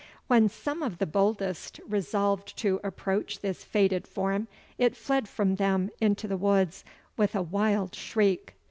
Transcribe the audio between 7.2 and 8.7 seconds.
a wild shriek.